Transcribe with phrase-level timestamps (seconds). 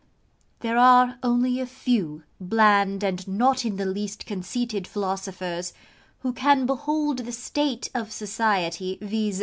[0.61, 5.73] There are only a few bland and not in the least conceited philosophers,
[6.21, 9.39] who can behold the state of society, viz.